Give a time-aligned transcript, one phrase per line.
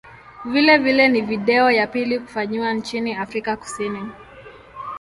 [0.45, 4.05] Vilevile ni video ya pili kufanyiwa nchini Afrika Kusini.